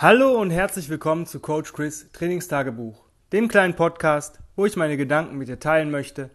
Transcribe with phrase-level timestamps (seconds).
[0.00, 3.02] Hallo und herzlich willkommen zu Coach Chris Trainingstagebuch,
[3.32, 6.30] dem kleinen Podcast, wo ich meine Gedanken mit dir teilen möchte,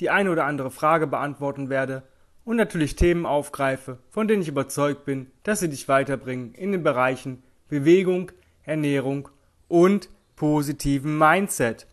[0.00, 2.02] die eine oder andere Frage beantworten werde
[2.44, 6.82] und natürlich Themen aufgreife, von denen ich überzeugt bin, dass sie dich weiterbringen in den
[6.82, 8.32] Bereichen Bewegung,
[8.64, 9.28] Ernährung
[9.68, 11.86] und positiven Mindset.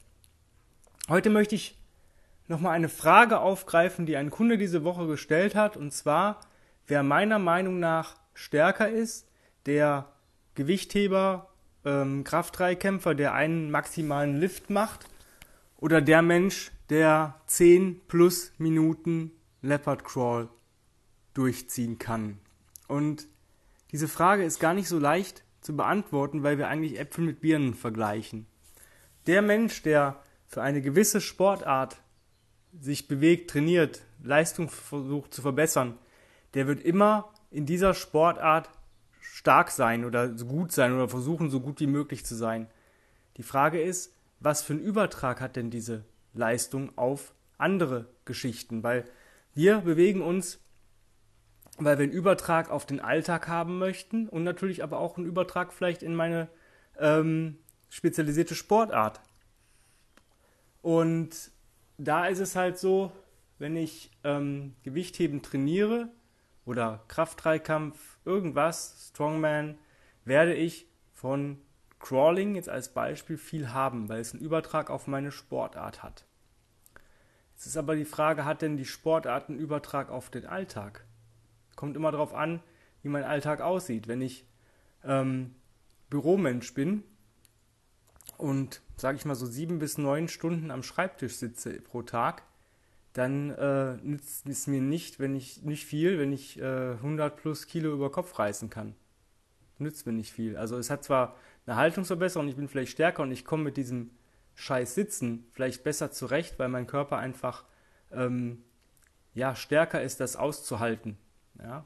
[1.08, 1.78] Heute möchte ich
[2.48, 6.40] nochmal eine Frage aufgreifen, die ein Kunde diese Woche gestellt hat, und zwar,
[6.88, 9.28] wer meiner Meinung nach stärker ist,
[9.68, 10.08] der
[10.56, 11.50] Gewichtheber,
[11.86, 15.08] ähm, Kraftdreikämpfer, der einen maximalen Lift macht,
[15.78, 20.50] oder der Mensch, der 10 plus Minuten Leopard Crawl
[21.34, 22.38] durchziehen kann.
[22.88, 23.28] Und
[23.92, 27.73] diese Frage ist gar nicht so leicht zu beantworten, weil wir eigentlich Äpfel mit Birnen
[27.73, 28.45] vergleichen.
[29.28, 32.02] Der Mensch, der für eine gewisse Sportart
[32.80, 35.98] sich bewegt, trainiert, Leistung versucht zu verbessern,
[36.54, 38.70] der wird immer in dieser Sportart
[39.31, 42.67] stark sein oder so gut sein oder versuchen, so gut wie möglich zu sein.
[43.38, 48.83] Die Frage ist, was für einen Übertrag hat denn diese Leistung auf andere Geschichten?
[48.83, 49.06] Weil
[49.53, 50.59] wir bewegen uns,
[51.78, 55.72] weil wir einen Übertrag auf den Alltag haben möchten und natürlich aber auch einen Übertrag
[55.72, 56.50] vielleicht in meine
[57.00, 57.58] ähm,
[57.89, 59.22] spezialisierte Sportart.
[60.81, 61.52] Und
[61.97, 63.13] da ist es halt so,
[63.59, 66.09] wenn ich ähm, Gewichtheben trainiere
[66.66, 69.77] oder Kraftdreikampf, irgendwas, Strongman,
[70.25, 71.59] werde ich von
[72.00, 76.25] Crawling jetzt als Beispiel viel haben, weil es einen Übertrag auf meine Sportart hat.
[77.53, 81.05] Jetzt ist aber die Frage, hat denn die Sportart einen Übertrag auf den Alltag?
[81.75, 82.61] Kommt immer darauf an,
[83.03, 84.08] wie mein Alltag aussieht.
[84.08, 84.45] Wenn ich
[85.03, 85.56] ähm,
[86.09, 87.03] Büromensch bin
[88.38, 92.44] und, sage ich mal, so sieben bis neun Stunden am Schreibtisch sitze pro Tag,
[93.14, 97.68] dann äh, nützt es mir nicht, wenn ich nicht viel, wenn ich äh, 100 plus
[97.68, 98.95] Kilo über Kopf reißen kann.
[99.80, 100.56] Nützt mir nicht viel.
[100.56, 104.12] Also es hat zwar eine Haltungsverbesserung, ich bin vielleicht stärker und ich komme mit diesem
[104.56, 107.66] Scheiß Sitzen vielleicht besser zurecht, weil mein Körper einfach
[108.12, 108.63] ähm,
[109.34, 111.18] ja stärker ist, das auszuhalten.
[111.59, 111.84] Ja?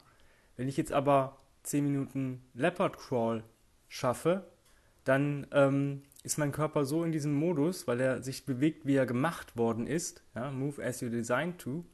[0.58, 3.44] Wenn ich jetzt aber 10 Minuten Leopard Crawl
[3.88, 4.46] schaffe,
[5.04, 9.06] dann ähm, ist mein Körper so in diesem Modus, weil er sich bewegt, wie er
[9.06, 11.86] gemacht worden ist, ja, move as you designed to,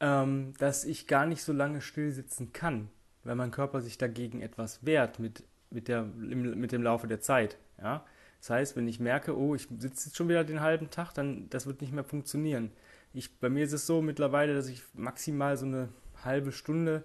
[0.00, 2.88] ähm, dass ich gar nicht so lange still sitzen kann,
[3.24, 7.58] weil mein Körper sich dagegen etwas wehrt mit, mit, der, mit dem Laufe der Zeit.
[7.78, 8.04] Ja.
[8.40, 11.48] Das heißt, wenn ich merke, oh, ich sitze jetzt schon wieder den halben Tag, dann
[11.50, 12.70] das wird nicht mehr funktionieren.
[13.12, 15.88] Ich, bei mir ist es so mittlerweile, dass ich maximal so eine
[16.24, 17.04] halbe Stunde,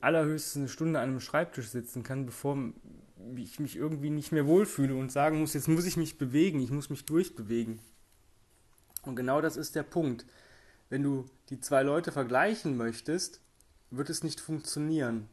[0.00, 2.56] allerhöchstens eine Stunde an einem Schreibtisch sitzen kann, bevor
[3.36, 6.70] ich mich irgendwie nicht mehr wohlfühle und sagen muss, jetzt muss ich mich bewegen, ich
[6.70, 7.80] muss mich durchbewegen.
[9.02, 10.26] Und genau das ist der Punkt.
[10.88, 13.40] Wenn du die zwei Leute vergleichen möchtest,
[13.90, 15.28] wird es nicht funktionieren,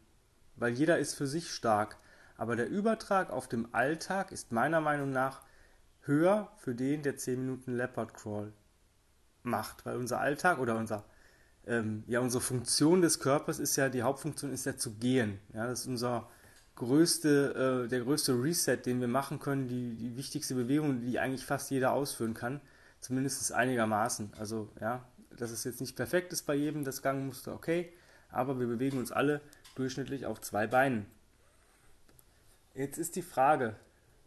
[0.55, 1.97] weil jeder ist für sich stark.
[2.37, 5.41] Aber der Übertrag auf dem Alltag ist meiner Meinung nach
[6.01, 8.53] höher für den, der 10 Minuten Leopard Crawl
[9.43, 11.05] macht, weil unser Alltag oder unser
[11.67, 15.39] ähm, ja unsere Funktion des Körpers ist ja die Hauptfunktion ist ja zu gehen.
[15.53, 16.29] Ja, das ist unser
[16.81, 21.45] größte, äh, der größte Reset, den wir machen können, die, die wichtigste Bewegung, die eigentlich
[21.45, 22.59] fast jeder ausführen kann,
[22.99, 24.31] zumindest einigermaßen.
[24.39, 25.05] Also ja,
[25.37, 27.93] dass es jetzt nicht perfekt ist bei jedem, das Gangmuster, okay,
[28.31, 29.41] aber wir bewegen uns alle
[29.75, 31.05] durchschnittlich auf zwei Beinen.
[32.73, 33.75] Jetzt ist die Frage,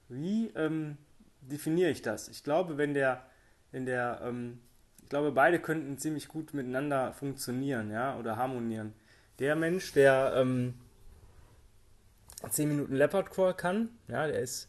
[0.08, 0.96] wie ähm,
[1.40, 2.28] definiere ich das?
[2.28, 3.26] Ich glaube, wenn der,
[3.72, 4.60] wenn der, ähm,
[5.02, 8.92] ich glaube, beide könnten ziemlich gut miteinander funktionieren, ja, oder harmonieren.
[9.40, 10.74] Der Mensch, der ähm,
[12.50, 13.90] 10 Minuten Leopard Crawl kann.
[14.08, 14.68] Ja, der ist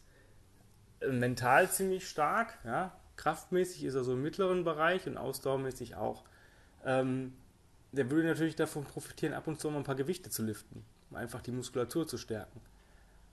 [1.02, 2.58] äh, mental ziemlich stark.
[2.64, 6.24] Ja, kraftmäßig ist er so im mittleren Bereich und ausdauermäßig auch.
[6.86, 7.34] Ähm,
[7.92, 11.18] der würde natürlich davon profitieren, ab und zu mal ein paar Gewichte zu liften, um
[11.18, 12.60] einfach die Muskulatur zu stärken.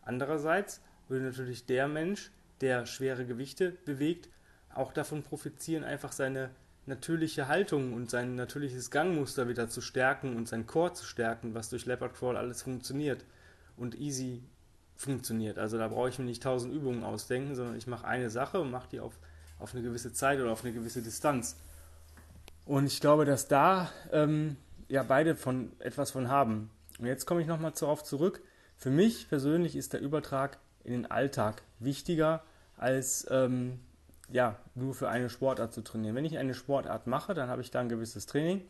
[0.03, 4.29] Andererseits würde natürlich der Mensch, der schwere Gewichte bewegt,
[4.73, 6.51] auch davon profitieren, einfach seine
[6.87, 11.69] natürliche Haltung und sein natürliches Gangmuster wieder zu stärken und sein Core zu stärken, was
[11.69, 13.25] durch Leopard Crawl alles funktioniert
[13.77, 14.43] und easy
[14.97, 15.59] funktioniert.
[15.59, 18.71] Also da brauche ich mir nicht tausend Übungen ausdenken, sondern ich mache eine Sache und
[18.71, 19.19] mache die auf,
[19.59, 21.57] auf eine gewisse Zeit oder auf eine gewisse Distanz.
[22.65, 24.57] Und ich glaube, dass da ähm,
[24.89, 26.71] ja beide von etwas von haben.
[26.99, 28.43] Und jetzt komme ich nochmal darauf zurück.
[28.77, 32.43] Für mich persönlich ist der Übertrag in den Alltag wichtiger
[32.77, 33.81] als ähm,
[34.31, 36.15] ja, nur für eine Sportart zu trainieren.
[36.17, 38.63] Wenn ich eine Sportart mache, dann habe ich da ein gewisses Training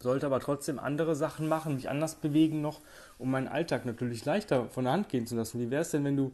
[0.00, 2.80] sollte aber trotzdem andere Sachen machen, mich anders bewegen noch,
[3.18, 5.60] um meinen Alltag natürlich leichter von der Hand gehen zu lassen.
[5.60, 6.32] Wie wäre es denn, wenn du,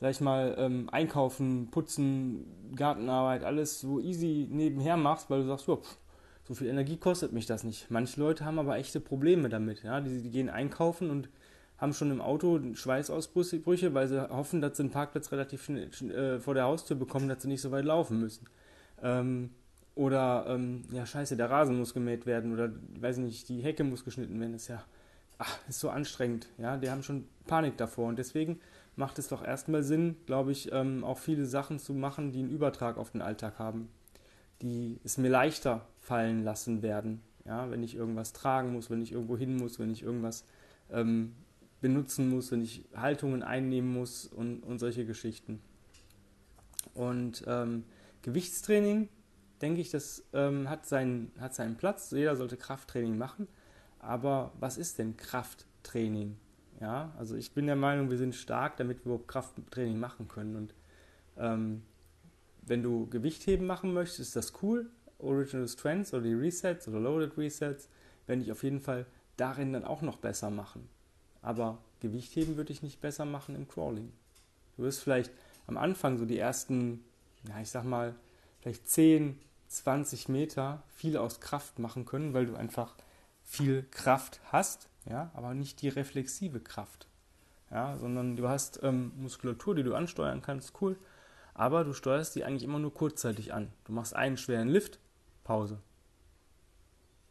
[0.00, 5.68] sag ich mal, ähm, einkaufen, putzen, Gartenarbeit, alles so easy nebenher machst, weil du sagst,
[5.68, 5.96] oh, pff,
[6.44, 7.90] so viel Energie kostet mich das nicht.
[7.90, 9.82] Manche Leute haben aber echte Probleme damit.
[9.82, 10.00] Ja?
[10.00, 11.28] Die, die gehen einkaufen und
[11.76, 16.40] haben schon im Auto Schweißausbrüche, weil sie hoffen, dass sie einen Parkplatz relativ schnell äh,
[16.40, 18.46] vor der Haustür bekommen, dass sie nicht so weit laufen müssen.
[19.02, 19.50] Ähm,
[19.98, 24.04] oder, ähm, ja, scheiße, der Rasen muss gemäht werden oder, weiß nicht, die Hecke muss
[24.04, 24.52] geschnitten werden.
[24.52, 24.84] Das ist ja,
[25.38, 26.46] ach, ist so anstrengend.
[26.56, 28.06] Ja, die haben schon Panik davor.
[28.08, 28.60] Und deswegen
[28.94, 32.50] macht es doch erstmal Sinn, glaube ich, ähm, auch viele Sachen zu machen, die einen
[32.50, 33.88] Übertrag auf den Alltag haben.
[34.62, 37.20] Die es mir leichter fallen lassen werden.
[37.44, 40.44] Ja, wenn ich irgendwas tragen muss, wenn ich irgendwo hin muss, wenn ich irgendwas
[40.92, 41.34] ähm,
[41.80, 45.60] benutzen muss, wenn ich Haltungen einnehmen muss und, und solche Geschichten.
[46.94, 47.82] Und ähm,
[48.22, 49.08] Gewichtstraining,
[49.60, 52.10] denke ich, das ähm, hat, seinen, hat seinen Platz.
[52.10, 53.48] Jeder sollte Krafttraining machen.
[53.98, 56.36] Aber was ist denn Krafttraining?
[56.80, 60.54] Ja, also ich bin der Meinung, wir sind stark, damit wir überhaupt Krafttraining machen können.
[60.54, 60.74] Und
[61.36, 61.82] ähm,
[62.62, 64.88] wenn du Gewichtheben machen möchtest, ist das cool.
[65.18, 67.88] Original Strengths oder die Resets oder Loaded Resets
[68.26, 69.06] werde ich auf jeden Fall
[69.36, 70.88] darin dann auch noch besser machen.
[71.42, 74.12] Aber Gewichtheben würde ich nicht besser machen im Crawling.
[74.76, 75.32] Du wirst vielleicht
[75.66, 77.04] am Anfang so die ersten,
[77.48, 78.14] ja, ich sag mal,
[78.60, 82.94] vielleicht 10, 20 Meter viel aus Kraft machen können, weil du einfach
[83.44, 87.06] viel Kraft hast, ja, aber nicht die reflexive Kraft.
[87.70, 90.96] Ja, sondern du hast ähm, Muskulatur, die du ansteuern kannst, cool,
[91.54, 93.70] aber du steuerst die eigentlich immer nur kurzzeitig an.
[93.84, 94.98] Du machst einen schweren Lift,
[95.44, 95.78] Pause.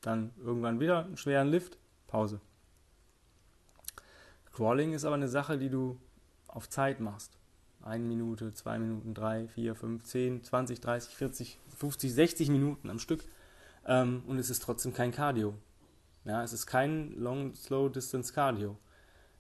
[0.01, 2.40] Dann irgendwann wieder einen schweren Lift, Pause.
[4.54, 6.00] Crawling ist aber eine Sache, die du
[6.48, 7.38] auf Zeit machst.
[7.88, 13.00] Eine Minute, zwei Minuten, drei, vier, fünf, zehn, 20, 30, 40, 50, 60 Minuten am
[13.00, 13.24] Stück.
[13.86, 15.54] Ähm, und es ist trotzdem kein Cardio.
[16.25, 18.78] Ja, es ist kein Long, Slow Distance Cardio.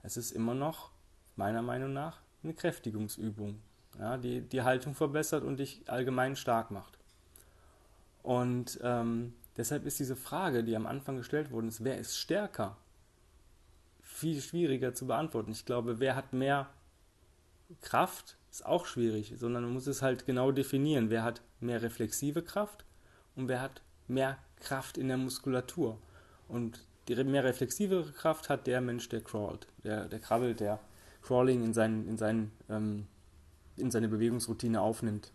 [0.01, 0.91] Es ist immer noch,
[1.35, 3.59] meiner Meinung nach, eine Kräftigungsübung,
[3.99, 6.97] ja, die die Haltung verbessert und dich allgemein stark macht.
[8.23, 12.77] Und ähm, deshalb ist diese Frage, die am Anfang gestellt worden ist, wer ist stärker?
[14.17, 15.51] viel schwieriger zu beantworten.
[15.51, 16.67] Ich glaube, wer hat mehr
[17.81, 21.09] Kraft, ist auch schwierig, sondern man muss es halt genau definieren.
[21.09, 22.85] Wer hat mehr reflexive Kraft
[23.35, 25.99] und wer hat mehr Kraft in der Muskulatur.
[26.47, 30.79] Und die mehr reflexive Kraft hat der Mensch, der crawlt, der, der krabbelt, der
[31.21, 33.07] Crawling in, seinen, in, seinen, ähm,
[33.75, 35.31] in seine Bewegungsroutine aufnimmt.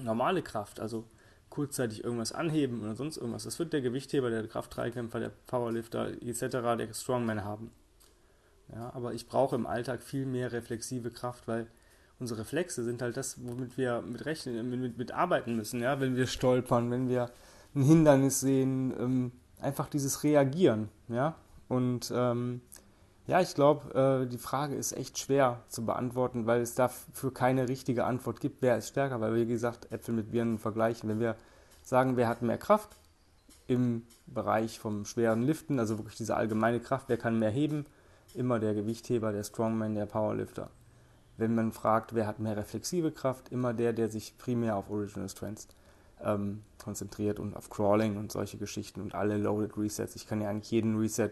[0.00, 1.04] Normale Kraft, also
[1.48, 3.44] kurzzeitig irgendwas anheben oder sonst irgendwas.
[3.44, 7.70] Das wird der Gewichtheber, der Kraftdreikämpfer, der Powerlifter etc., der Strongman haben.
[8.72, 11.66] Ja, aber ich brauche im Alltag viel mehr reflexive Kraft, weil
[12.18, 15.80] unsere Reflexe sind halt das, womit wir mit rechnen, mit, mit arbeiten müssen.
[15.80, 17.30] Ja, wenn wir stolpern, wenn wir
[17.74, 20.88] ein Hindernis sehen, ähm, einfach dieses Reagieren.
[21.08, 21.34] Ja,
[21.68, 22.60] und ähm,
[23.26, 27.68] ja, ich glaube, äh, die Frage ist echt schwer zu beantworten, weil es dafür keine
[27.68, 31.08] richtige Antwort gibt, wer ist stärker, weil wir, wie gesagt, Äpfel mit Birnen vergleichen.
[31.08, 31.36] Wenn wir
[31.82, 32.90] sagen, wer hat mehr Kraft
[33.66, 37.86] im Bereich vom schweren Liften, also wirklich diese allgemeine Kraft, wer kann mehr heben,
[38.36, 40.70] immer der Gewichtheber, der Strongman, der Powerlifter.
[41.36, 45.28] Wenn man fragt, wer hat mehr reflexive Kraft, immer der, der sich primär auf Original
[45.28, 45.68] Strengths
[46.22, 50.16] ähm, konzentriert und auf Crawling und solche Geschichten und alle Loaded Resets.
[50.16, 51.30] Ich kann ja eigentlich jeden Reset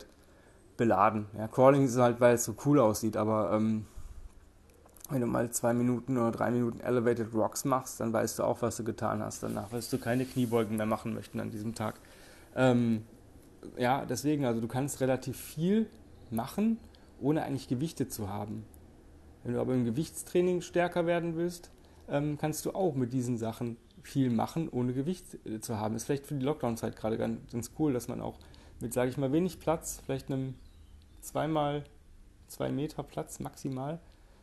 [0.76, 1.26] beladen.
[1.36, 3.86] Ja, Crawling ist halt, weil es so cool aussieht, aber ähm,
[5.10, 8.62] wenn du mal zwei Minuten oder drei Minuten Elevated Rocks machst, dann weißt du auch,
[8.62, 9.42] was du getan hast.
[9.42, 11.96] Danach wirst du keine Kniebeugen mehr machen möchten an diesem Tag.
[12.56, 13.02] Ähm,
[13.76, 15.86] ja, deswegen, also du kannst relativ viel
[16.30, 16.78] machen,
[17.22, 18.64] ohne eigentlich Gewichte zu haben.
[19.44, 21.70] Wenn du aber im Gewichtstraining stärker werden willst,
[22.08, 25.94] ähm, kannst du auch mit diesen Sachen viel machen, ohne Gewicht äh, zu haben.
[25.94, 28.38] Ist vielleicht für die Lockdown-Zeit gerade ganz, ganz cool, dass man auch
[28.80, 30.54] mit, sage ich mal, wenig Platz, vielleicht einem
[31.20, 31.84] zweimal
[32.48, 34.00] zwei Meter Platz maximal,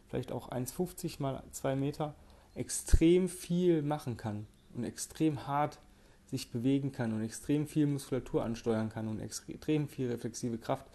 [0.07, 2.15] vielleicht auch 1,50 mal zwei Meter,
[2.55, 5.79] extrem viel machen kann und extrem hart
[6.25, 10.85] sich bewegen kann und extrem viel Muskulatur ansteuern kann und extrem viel reflexive Kraft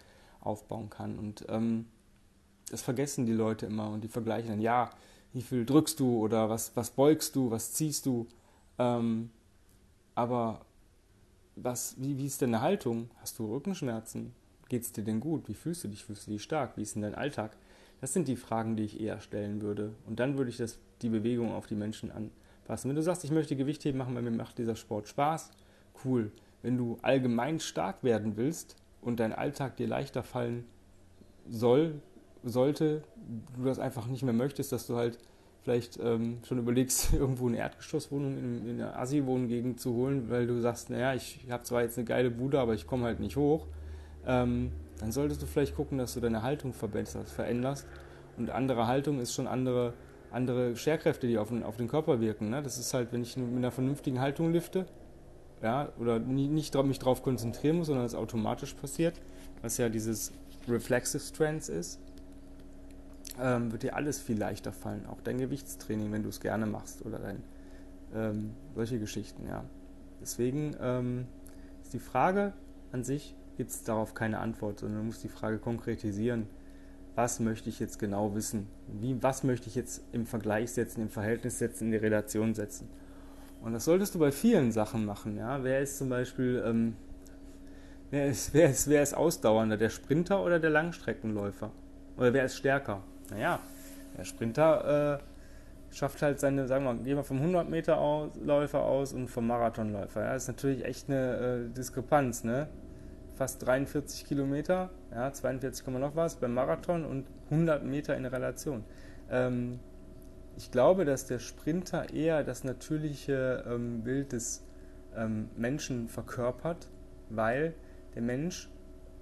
[0.44, 1.18] aufbauen kann.
[1.18, 1.86] Und ähm,
[2.70, 4.90] das vergessen die Leute immer und die vergleichen dann, ja,
[5.32, 8.26] wie viel drückst du oder was, was beugst du, was ziehst du.
[8.78, 9.30] Ähm,
[10.14, 10.64] aber
[11.56, 13.10] was, wie, wie ist deine Haltung?
[13.20, 14.32] Hast du Rückenschmerzen?
[14.68, 15.48] Geht es dir denn gut?
[15.48, 16.04] Wie fühlst du dich?
[16.04, 16.76] Fühlst du dich stark?
[16.76, 17.56] Wie ist denn dein Alltag?
[18.00, 19.94] Das sind die Fragen, die ich eher stellen würde.
[20.06, 22.88] Und dann würde ich das, die Bewegung auf die Menschen anpassen.
[22.88, 25.50] Wenn du sagst, ich möchte Gewichtheben machen, weil mir macht dieser Sport Spaß,
[26.04, 26.32] cool.
[26.62, 30.64] Wenn du allgemein stark werden willst und dein Alltag dir leichter fallen
[31.48, 32.00] soll,
[32.42, 33.02] sollte,
[33.56, 35.18] du das einfach nicht mehr möchtest, dass du halt
[35.62, 40.60] vielleicht ähm, schon überlegst, irgendwo eine Erdgeschosswohnung in, in einer Assi-Wohngegend zu holen, weil du
[40.60, 43.66] sagst, naja, ich habe zwar jetzt eine geile Bude, aber ich komme halt nicht hoch,
[44.26, 47.86] ähm, dann solltest du vielleicht gucken, dass du deine Haltung verbesserst, veränderst.
[48.36, 49.94] Und andere Haltung ist schon andere,
[50.30, 52.50] andere Scherkräfte, die auf den, auf den Körper wirken.
[52.50, 52.62] Ne?
[52.62, 54.86] Das ist halt, wenn ich mit einer vernünftigen Haltung lifte,
[55.62, 59.20] ja, oder nicht mich darauf konzentrieren muss, sondern es automatisch passiert,
[59.62, 60.32] was ja dieses
[60.68, 61.98] Reflexive Strengths ist,
[63.40, 65.06] ähm, wird dir alles viel leichter fallen.
[65.06, 67.42] Auch dein Gewichtstraining, wenn du es gerne machst oder dein,
[68.14, 69.64] ähm, solche Geschichten, ja.
[70.20, 71.26] Deswegen ähm,
[71.82, 72.52] ist die Frage
[72.92, 76.46] an sich, gibt es darauf keine Antwort, sondern du musst die Frage konkretisieren.
[77.14, 78.66] Was möchte ich jetzt genau wissen?
[79.00, 82.88] Wie, was möchte ich jetzt im Vergleich setzen, im Verhältnis setzen, in die Relation setzen?
[83.64, 85.38] Und das solltest du bei vielen Sachen machen.
[85.38, 85.64] Ja?
[85.64, 86.96] Wer ist zum Beispiel, ähm,
[88.10, 91.70] wer, ist, wer, ist, wer ist ausdauernder, der Sprinter oder der Langstreckenläufer?
[92.18, 93.02] Oder wer ist stärker?
[93.30, 93.58] Naja,
[94.18, 98.32] der Sprinter äh, schafft halt seine, sagen wir mal, gehen wir vom 100 Meter aus,
[98.44, 100.22] Läufer aus und vom Marathonläufer.
[100.22, 100.34] Ja?
[100.34, 102.68] Das ist natürlich echt eine äh, Diskrepanz, ne?
[103.34, 108.84] fast 43 Kilometer, ja, 42, noch was beim Marathon und 100 Meter in Relation.
[109.30, 109.80] Ähm,
[110.56, 114.64] ich glaube, dass der Sprinter eher das natürliche ähm, Bild des
[115.16, 116.88] ähm, Menschen verkörpert,
[117.30, 117.74] weil
[118.14, 118.70] der Mensch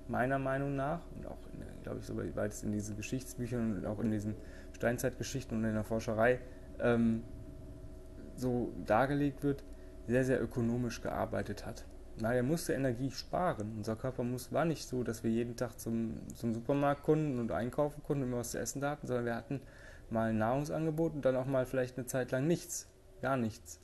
[0.08, 1.38] meiner Meinung nach und auch,
[1.82, 4.34] glaube ich, soweit es in diesen Geschichtsbüchern und auch in diesen
[4.72, 6.40] Steinzeitgeschichten und in der Forscherei
[6.80, 7.22] ähm,
[8.36, 9.64] so dargelegt wird,
[10.06, 11.84] sehr, sehr ökonomisch gearbeitet hat.
[12.20, 13.72] Na, er musste Energie sparen.
[13.78, 17.52] Unser Körper muss, war nicht so, dass wir jeden Tag zum, zum Supermarkt konnten und
[17.52, 19.60] einkaufen konnten und immer was zu essen da hatten, sondern wir hatten
[20.12, 22.86] mal ein Nahrungsangebot und dann auch mal vielleicht eine Zeit lang nichts.
[23.20, 23.80] Gar nichts.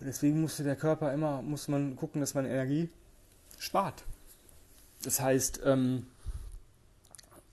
[0.00, 2.90] Und deswegen musste der Körper immer, muss man gucken, dass man Energie
[3.58, 4.04] spart.
[5.02, 6.06] Das heißt, ähm,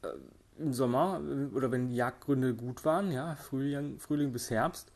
[0.01, 0.07] äh,
[0.59, 4.91] im Sommer äh, oder wenn die Jagdgründe gut waren, ja, Frühling, Frühling bis Herbst,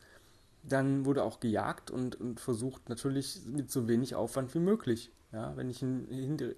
[0.62, 5.10] dann wurde auch gejagt und, und, versucht natürlich mit so wenig Aufwand wie möglich.
[5.32, 6.08] Ja, wenn, ich ein,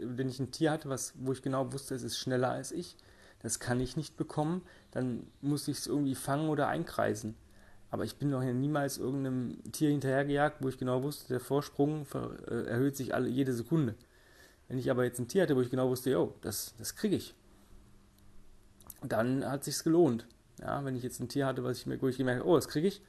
[0.01, 2.97] wenn ich ein Tier hatte, was, wo ich genau wusste, es ist schneller als ich,
[3.43, 7.35] das kann ich nicht bekommen, dann muss ich es irgendwie fangen oder einkreisen.
[7.91, 12.67] Aber ich bin noch niemals irgendeinem Tier hinterhergejagt, wo ich genau wusste, der Vorsprung äh,
[12.67, 13.97] erhöht sich alle, jede Sekunde.
[14.69, 17.17] Wenn ich aber jetzt ein Tier hatte, wo ich genau wusste, jo, das, das kriege
[17.17, 17.35] ich,
[19.03, 20.27] dann hat sich's gelohnt.
[20.61, 22.55] Ja, wenn ich jetzt ein Tier hatte, was ich mir, wo ich gemerkt habe, oh,
[22.55, 23.03] das kriege ich,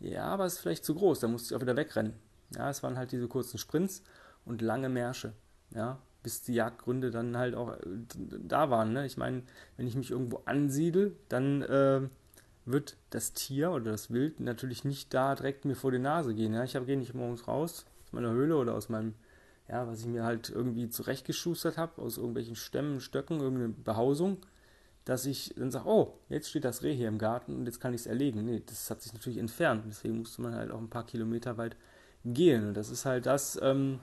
[0.00, 2.14] ja, aber es ist vielleicht zu groß, da musste ich auch wieder wegrennen.
[2.56, 4.02] Ja, es waren halt diese kurzen Sprints
[4.44, 5.34] und lange Märsche.
[5.70, 7.80] Ja, bis die Jagdgründe dann halt auch äh,
[8.16, 8.92] da waren.
[8.92, 9.06] Ne?
[9.06, 9.42] Ich meine,
[9.76, 12.00] wenn ich mich irgendwo ansiedel, dann äh,
[12.64, 16.54] wird das Tier oder das Wild natürlich nicht da direkt mir vor die Nase gehen.
[16.54, 16.64] Ja?
[16.64, 19.14] Ich gehe nicht morgens raus aus meiner Höhle oder aus meinem,
[19.68, 24.38] ja, was ich mir halt irgendwie zurechtgeschustert habe, aus irgendwelchen Stämmen, Stöcken, irgendeine Behausung,
[25.04, 27.92] dass ich dann sage, oh, jetzt steht das Reh hier im Garten und jetzt kann
[27.92, 28.46] ich es erlegen.
[28.46, 29.84] Nee, das hat sich natürlich entfernt.
[29.86, 31.76] Deswegen musste man halt auch ein paar Kilometer weit
[32.24, 32.68] gehen.
[32.68, 34.00] Und das ist halt das, ähm,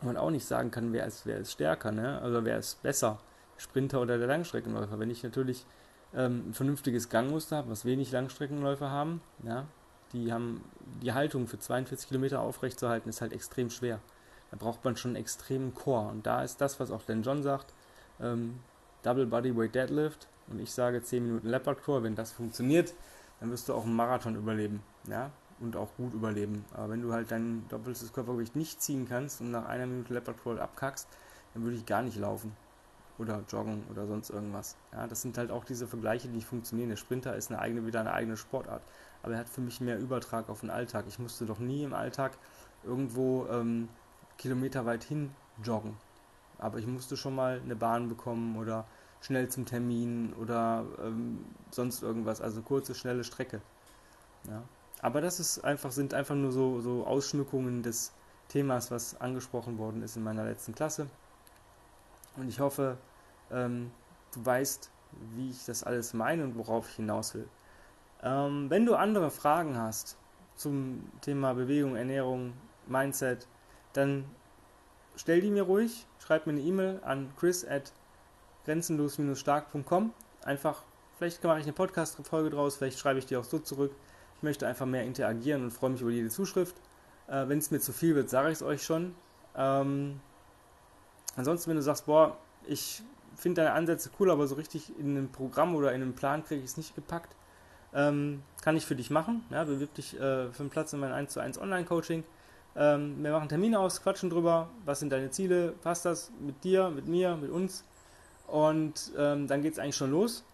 [0.00, 2.20] wo man auch nicht sagen kann, wer ist, wer ist stärker, ne?
[2.22, 3.18] Also wer ist besser,
[3.56, 4.98] Sprinter oder der Langstreckenläufer.
[4.98, 5.66] Wenn ich natürlich
[6.14, 9.66] ähm, ein vernünftiges Gangmuster habe, was wenig Langstreckenläufer haben, ja,
[10.12, 10.64] die haben
[11.02, 14.00] die Haltung für 42 Kilometer aufrechtzuerhalten, ist halt extrem schwer.
[14.50, 16.08] Da braucht man schon einen extremen Core.
[16.08, 17.74] Und da ist das, was auch Dan John sagt,
[18.20, 18.60] ähm,
[19.02, 22.94] Double Bodyweight Deadlift und ich sage 10 Minuten Leopard Core, wenn das funktioniert,
[23.40, 26.64] dann wirst du auch einen Marathon überleben, ja, und auch gut überleben.
[26.72, 30.42] Aber wenn du halt dein doppeltes Körpergewicht nicht ziehen kannst und nach einer Minute Leopard
[30.42, 31.08] Crawl abkackst,
[31.54, 32.52] dann würde ich gar nicht laufen
[33.18, 34.76] oder joggen oder sonst irgendwas.
[34.92, 36.88] Ja, das sind halt auch diese Vergleiche, die nicht funktionieren.
[36.88, 38.82] Der Sprinter ist eine eigene, wieder eine eigene Sportart,
[39.22, 41.04] aber er hat für mich mehr Übertrag auf den Alltag.
[41.08, 42.38] Ich musste doch nie im Alltag
[42.84, 43.88] irgendwo ähm,
[44.36, 45.96] kilometerweit hin joggen.
[46.58, 48.84] Aber ich musste schon mal eine Bahn bekommen oder
[49.20, 52.40] schnell zum Termin oder ähm, sonst irgendwas.
[52.40, 53.60] Also kurze, schnelle Strecke.
[54.48, 54.62] Ja.
[55.00, 58.12] Aber das ist einfach, sind einfach nur so, so Ausschmückungen des
[58.48, 61.08] Themas, was angesprochen worden ist in meiner letzten Klasse.
[62.36, 62.96] Und ich hoffe,
[63.50, 63.90] ähm,
[64.34, 64.90] du weißt,
[65.34, 67.48] wie ich das alles meine und worauf ich hinaus will.
[68.22, 70.16] Ähm, wenn du andere Fragen hast
[70.56, 72.52] zum Thema Bewegung, Ernährung,
[72.86, 73.46] Mindset,
[73.92, 74.24] dann
[75.16, 77.92] stell die mir ruhig, schreib mir eine E-Mail an chris at
[78.64, 80.12] grenzenlos-stark.com.
[80.44, 80.82] Einfach,
[81.18, 83.92] vielleicht mache ich eine Podcast-Folge draus, vielleicht schreibe ich dir auch so zurück.
[84.38, 86.76] Ich möchte einfach mehr interagieren und freue mich über jede Zuschrift.
[87.26, 89.14] Äh, wenn es mir zu viel wird, sage ich es euch schon.
[89.56, 90.20] Ähm,
[91.36, 93.02] ansonsten, wenn du sagst, boah, ich
[93.34, 96.60] finde deine Ansätze cool, aber so richtig in einem Programm oder in einem Plan kriege
[96.60, 97.34] ich es nicht gepackt,
[97.92, 99.44] ähm, kann ich für dich machen.
[99.50, 102.22] Ja, bewirb dich äh, für einen Platz in meinem 1 zu 1 Online-Coaching.
[102.76, 106.90] Ähm, wir machen Termine aus, quatschen drüber, was sind deine Ziele, passt das mit dir,
[106.90, 107.84] mit mir, mit uns.
[108.46, 110.44] Und ähm, dann geht es eigentlich schon los.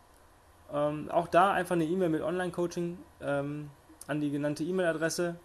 [0.73, 3.71] Ähm, auch da einfach eine E-Mail mit Online-Coaching ähm,
[4.07, 5.37] an die genannte E-Mail-Adresse.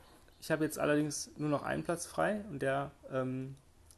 [0.41, 3.55] Ich habe jetzt allerdings nur noch einen Platz frei und der ähm,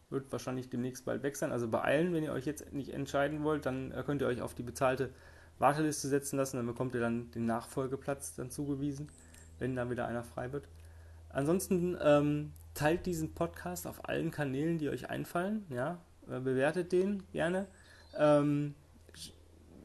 [0.10, 1.52] wird wahrscheinlich demnächst bald weg sein.
[1.52, 4.54] Also beeilen, wenn ihr euch jetzt nicht entscheiden wollt, dann äh, könnt ihr euch auf
[4.54, 5.10] die bezahlte
[5.60, 6.58] Warteliste setzen lassen.
[6.58, 9.10] Dann bekommt ihr dann den Nachfolgeplatz dann zugewiesen,
[9.60, 10.68] wenn dann wieder einer frei wird.
[11.30, 15.66] Ansonsten ähm, teilt diesen Podcast auf allen Kanälen, die euch einfallen.
[15.70, 16.00] Ja,
[16.30, 17.68] äh, bewertet den gerne
[18.18, 18.76] Ähm,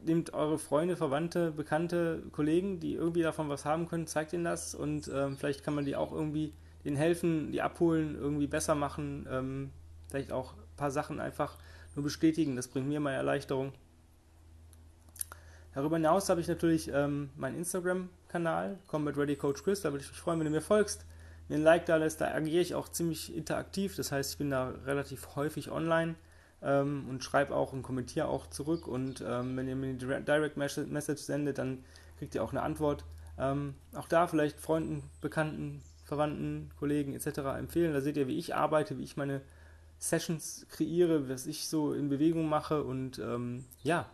[0.07, 4.75] nehmt eure Freunde, Verwandte, Bekannte, Kollegen, die irgendwie davon was haben können, zeigt ihnen das
[4.75, 6.53] und ähm, vielleicht kann man die auch irgendwie
[6.85, 9.71] denen helfen, die abholen, irgendwie besser machen, ähm,
[10.09, 11.57] vielleicht auch ein paar Sachen einfach
[11.95, 12.57] nur bestätigen.
[12.57, 13.73] Das bringt mir mal Erleichterung.
[15.75, 19.83] Darüber hinaus habe ich natürlich ähm, meinen Instagram-Kanal, Combat Ready Coach Chris.
[19.83, 21.05] Da würde ich mich freuen, wenn du mir folgst,
[21.49, 22.21] mir ein Like da lässt.
[22.21, 23.95] Da agiere ich auch ziemlich interaktiv.
[23.97, 26.15] Das heißt, ich bin da relativ häufig online
[26.63, 28.87] ähm, und schreibe auch und kommentiere auch zurück.
[28.87, 31.85] Und ähm, wenn ihr mir eine Direct Message sendet, dann
[32.19, 33.05] kriegt ihr auch eine Antwort.
[33.39, 37.39] Ähm, auch da vielleicht Freunden, Bekannten, Verwandten, Kollegen etc.
[37.59, 37.93] empfehlen.
[37.93, 39.43] Da seht ihr, wie ich arbeite, wie ich meine
[39.99, 42.83] Sessions kreiere, was ich so in Bewegung mache.
[42.85, 44.07] Und ähm, ja,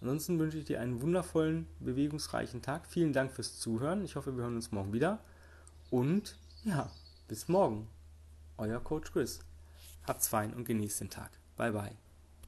[0.00, 2.86] Ansonsten wünsche ich dir einen wundervollen, bewegungsreichen Tag.
[2.86, 4.04] Vielen Dank fürs Zuhören.
[4.04, 5.20] Ich hoffe, wir hören uns morgen wieder.
[5.90, 6.90] Und ja,
[7.28, 7.88] bis morgen.
[8.58, 9.40] Euer Coach Chris.
[10.06, 11.30] Habt's fein und genießt den Tag.
[11.56, 12.05] Bye bye.